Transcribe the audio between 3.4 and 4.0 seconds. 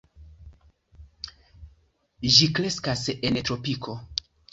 tropiko.